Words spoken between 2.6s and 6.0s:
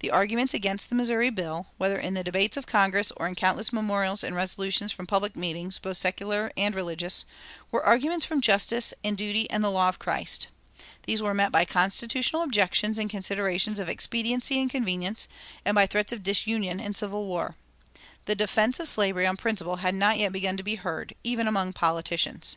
Congress or in countless memorials and resolutions from public meetings both